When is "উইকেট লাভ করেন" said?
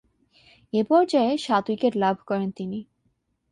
1.69-2.49